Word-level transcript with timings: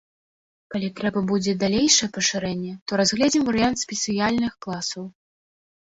Калі 0.75 0.87
трэба 0.99 1.19
будзе 1.33 1.49
і 1.53 1.59
далейшае 1.65 2.09
пашырэнне, 2.17 2.73
то 2.87 2.91
разгледзім 3.05 3.43
варыянт 3.53 3.77
спецыяльных 3.87 4.53
класаў. 4.67 5.03